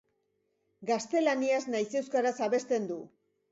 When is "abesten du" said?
2.49-3.01